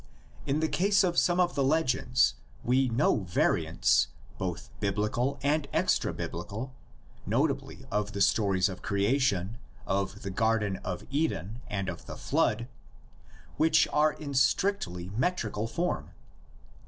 [0.47, 4.07] In the case of some of the legends we know variants
[4.39, 6.73] both Biblical and extra Biblical,
[7.27, 12.67] notably of the stories of creation, of the Garden of Eden and of the Flood,
[13.57, 16.09] which are in strictly metrical form.